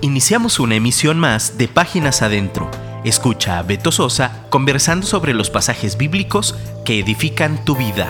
[0.00, 2.70] Iniciamos una emisión más de Páginas Adentro.
[3.04, 6.54] Escucha a Beto Sosa conversando sobre los pasajes bíblicos
[6.84, 8.08] que edifican tu vida.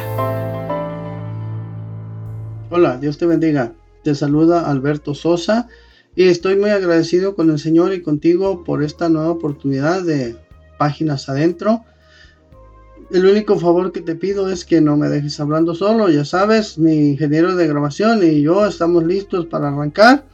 [2.68, 3.72] Hola, Dios te bendiga.
[4.04, 5.68] Te saluda Alberto Sosa
[6.14, 10.36] y estoy muy agradecido con el Señor y contigo por esta nueva oportunidad de
[10.78, 11.84] Páginas Adentro.
[13.10, 16.10] El único favor que te pido es que no me dejes hablando solo.
[16.10, 20.26] Ya sabes, mi ingeniero de grabación y yo estamos listos para arrancar.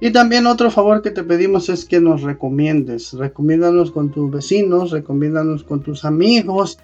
[0.00, 3.12] Y también otro favor que te pedimos es que nos recomiendes.
[3.14, 6.78] Recomiéndanos con tus vecinos, recomiéndanos con tus amigos,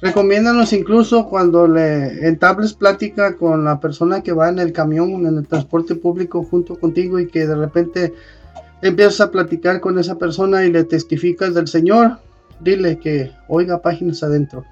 [0.00, 5.38] recomiéndanos incluso cuando le entables plática con la persona que va en el camión, en
[5.38, 8.14] el transporte público junto contigo y que de repente
[8.80, 12.18] empiezas a platicar con esa persona y le testificas del Señor.
[12.60, 14.64] Dile que oiga páginas adentro.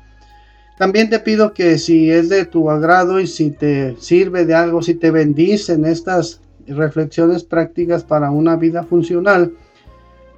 [0.78, 4.80] También te pido que si es de tu agrado y si te sirve de algo,
[4.80, 9.52] si te bendicen estas reflexiones prácticas para una vida funcional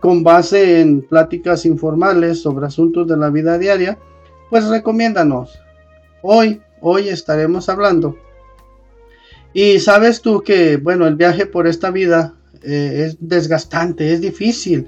[0.01, 3.99] con base en pláticas informales sobre asuntos de la vida diaria,
[4.51, 5.59] pues recomiéndanos.
[6.23, 8.19] Hoy, hoy estaremos hablando.
[9.53, 14.87] Y sabes tú que, bueno, el viaje por esta vida eh, es desgastante, es difícil.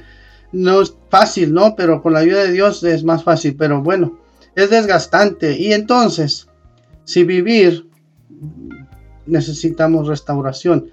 [0.51, 1.77] No es fácil, ¿no?
[1.77, 3.55] Pero con la ayuda de Dios es más fácil.
[3.57, 4.19] Pero bueno,
[4.57, 5.57] es desgastante.
[5.57, 6.49] Y entonces,
[7.05, 7.87] si vivir,
[9.27, 10.91] necesitamos restauración.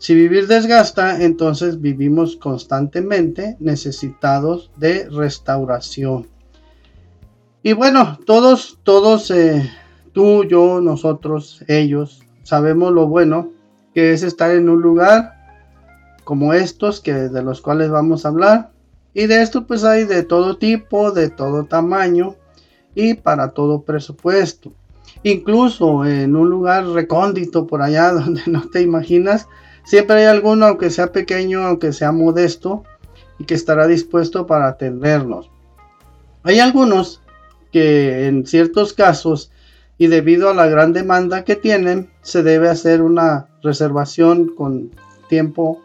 [0.00, 6.26] Si vivir desgasta, entonces vivimos constantemente necesitados de restauración.
[7.62, 9.70] Y bueno, todos, todos, eh,
[10.14, 13.50] tú, yo, nosotros, ellos, sabemos lo bueno
[13.92, 15.34] que es estar en un lugar
[16.24, 18.70] como estos que de los cuales vamos a hablar.
[19.12, 22.36] Y de esto pues hay de todo tipo, de todo tamaño
[22.94, 24.72] y para todo presupuesto.
[25.24, 29.46] Incluso en un lugar recóndito por allá donde no te imaginas,
[29.84, 32.84] Siempre hay alguno, aunque sea pequeño, aunque sea modesto,
[33.38, 35.50] y que estará dispuesto para atendernos.
[36.42, 37.22] Hay algunos
[37.72, 39.50] que en ciertos casos
[39.98, 44.90] y debido a la gran demanda que tienen, se debe hacer una reservación con
[45.28, 45.82] tiempo.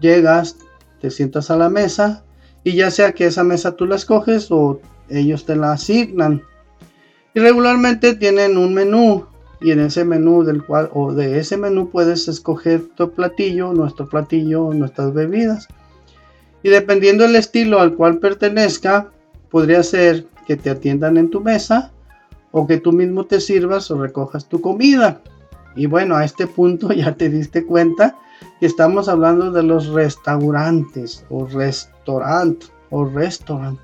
[0.00, 0.56] Llegas,
[1.00, 2.24] te sientas a la mesa
[2.62, 6.42] y ya sea que esa mesa tú la escoges o ellos te la asignan.
[7.34, 9.26] Y regularmente tienen un menú
[9.60, 14.08] y en ese menú del cual o de ese menú puedes escoger tu platillo, nuestro
[14.08, 15.68] platillo, nuestras bebidas.
[16.62, 19.10] Y dependiendo del estilo al cual pertenezca,
[19.50, 21.92] podría ser que te atiendan en tu mesa
[22.50, 25.20] o que tú mismo te sirvas o recojas tu comida.
[25.74, 28.16] Y bueno, a este punto ya te diste cuenta
[28.60, 33.78] que estamos hablando de los restaurantes o restaurant o restaurant.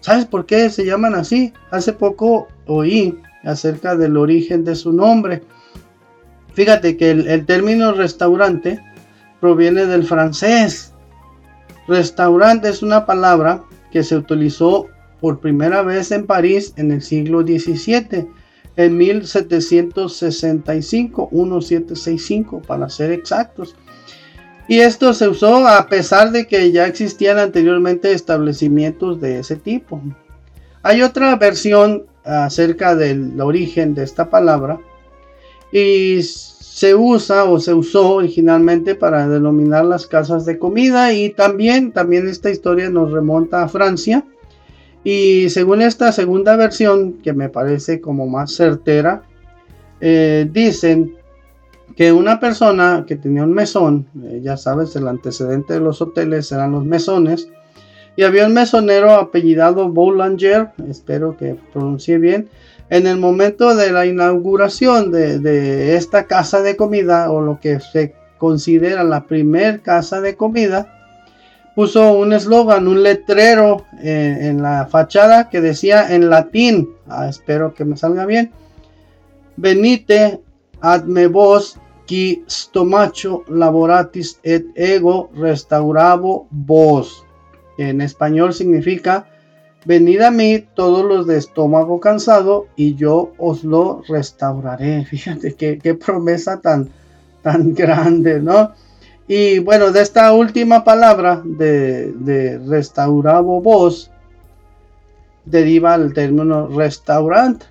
[0.00, 1.52] ¿Sabes por qué se llaman así?
[1.70, 5.42] Hace poco oí acerca del origen de su nombre.
[6.54, 8.82] Fíjate que el, término restaurante
[9.40, 10.92] proviene del francés.
[11.86, 14.88] Restaurante es una palabra que se utilizó
[15.20, 18.28] por primera vez en París en el siglo XVII,
[18.76, 23.76] en 1765, 1765 para ser exactos.
[24.68, 30.00] Y esto se usó a pesar de que ya existían anteriormente establecimientos de ese tipo.
[30.82, 34.80] Hay otra versión acerca del origen de esta palabra
[35.72, 41.92] y se usa o se usó originalmente para denominar las casas de comida y también
[41.92, 44.24] también esta historia nos remonta a Francia
[45.04, 49.22] y según esta segunda versión que me parece como más certera
[50.00, 51.16] eh, dicen
[51.96, 56.50] que una persona que tenía un mesón eh, ya sabes el antecedente de los hoteles
[56.52, 57.48] eran los mesones
[58.20, 62.50] y había un mesonero apellidado Boulanger, espero que pronuncie bien,
[62.90, 68.14] en el momento de la inauguración de, esta casa de comida o lo que se
[68.36, 71.14] considera la primer casa de comida,
[71.74, 77.72] puso un eslogan, un letrero eh, en la fachada que decía en latín, ah, espero
[77.72, 78.52] que me salga bien,
[79.56, 80.42] venite
[80.82, 87.24] ad me vos qui stomacho laboratis et ego restaurabo vos
[87.78, 89.26] en español significa,
[89.84, 95.04] venid a mí todos los de estómago cansado y yo os lo restauraré.
[95.10, 96.88] Fíjate qué, promesa tan,
[97.42, 98.72] tan grande, ¿no?
[99.26, 104.10] Y bueno, de esta última palabra de, de restaurabo vos,
[105.44, 107.66] deriva el término restaurante.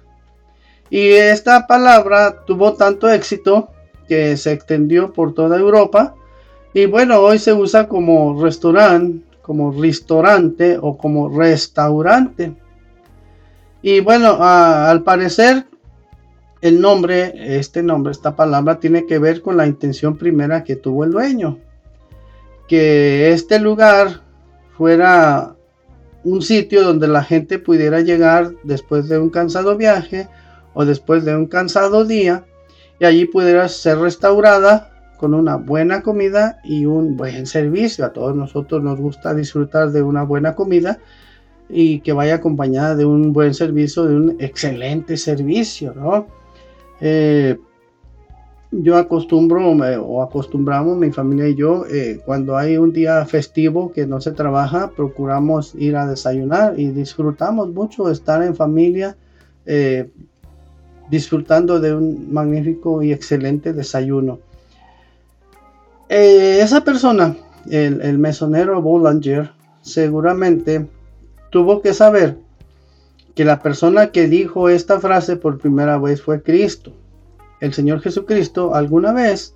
[0.89, 3.69] Y esta palabra tuvo tanto éxito
[4.07, 6.15] que se extendió por toda Europa.
[6.73, 12.55] Y bueno, hoy se usa como restaurante como restaurante o como restaurante.
[13.81, 15.65] Y bueno, al parecer
[16.61, 21.03] el nombre, este nombre, esta palabra tiene que ver con la intención primera que tuvo
[21.03, 21.57] el dueño.
[22.67, 24.21] que este lugar
[24.77, 25.55] fuera
[26.23, 30.27] un sitio donde la gente pudiera llegar después de un cansado viaje
[30.75, 32.45] o después de un cansado día
[32.99, 38.05] y allí pudiera ser restaurada con una buena comida y un buen servicio.
[38.05, 40.99] A todos nosotros nos gusta disfrutar de una buena comida
[41.67, 46.27] y que vaya acompañada de un buen servicio, de un excelente servicio, ¿no?
[47.01, 47.57] Eh,
[48.71, 54.05] yo acostumbro o acostumbramos mi familia y yo eh, cuando hay un día festivo que
[54.05, 59.17] no se trabaja procuramos ir a desayunar y disfrutamos mucho estar en familia
[59.65, 60.11] eh,
[61.09, 64.37] disfrutando de un magnífico y excelente desayuno
[66.09, 67.37] eh, esa persona
[67.69, 69.51] el, el mesonero Boulanger
[69.81, 70.87] seguramente
[71.51, 72.37] tuvo que saber
[73.35, 76.93] que la persona que dijo esta frase por primera vez fue Cristo
[77.59, 79.55] el Señor Jesucristo alguna vez,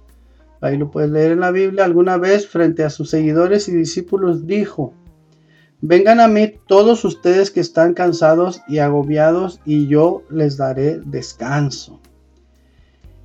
[0.61, 4.45] ahí lo puedes leer en la Biblia, alguna vez frente a sus seguidores y discípulos
[4.45, 4.93] dijo,
[5.81, 11.99] vengan a mí todos ustedes que están cansados y agobiados y yo les daré descanso.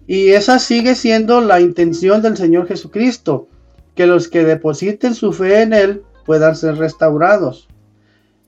[0.08, 3.46] Y esa sigue siendo la intención del Señor Jesucristo,
[3.94, 7.68] que los que depositen su fe en Él puedan ser restaurados.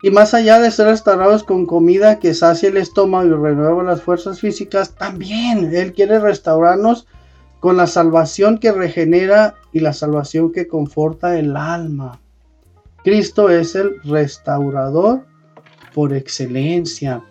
[0.02, 4.00] Y más allá de ser restaurados con comida que sacie el estómago y renueva las
[4.00, 7.06] fuerzas físicas, también Él quiere restaurarnos
[7.60, 12.20] con la salvación que regenera y la salvación que conforta el alma.
[13.04, 15.26] Cristo es el restaurador
[15.92, 17.22] por excelencia.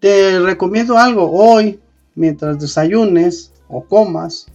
[0.00, 1.80] Te recomiendo algo hoy,
[2.20, 4.46] mientras desayunes o comas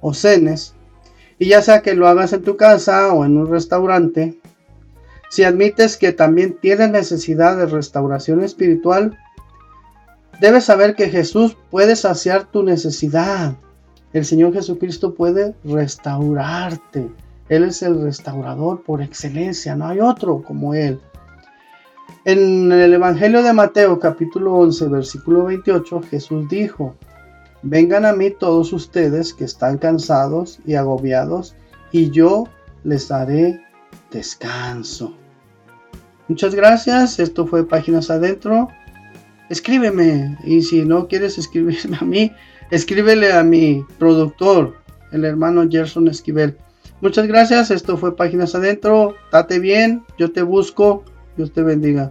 [0.00, 0.74] o cenes,
[1.38, 4.38] y ya sea que lo hagas en tu casa o en un restaurante,
[5.28, 9.18] si admites que también tienes necesidad de restauración espiritual,
[10.40, 13.56] debes saber que Jesús puede saciar tu necesidad.
[14.12, 17.08] El Señor Jesucristo puede restaurarte.
[17.48, 21.00] Él es el restaurador por excelencia, no hay otro como Él.
[22.24, 26.96] En el Evangelio de Mateo capítulo 11 versículo 28 Jesús dijo,
[27.68, 31.54] vengan a mí todos ustedes que están cansados y agobiados
[31.92, 32.44] y yo
[32.84, 33.60] les daré
[34.10, 35.14] descanso.
[36.28, 38.68] Muchas gracias, esto fue Páginas Adentro.
[39.48, 42.32] Escríbeme y si no quieres escribirme a mí,
[42.70, 44.76] escríbele a mi productor,
[45.12, 46.56] el hermano Gerson Esquivel.
[47.00, 49.14] Muchas gracias, esto fue Páginas Adentro.
[49.30, 51.04] Date bien, yo te busco,
[51.36, 52.10] Dios te bendiga.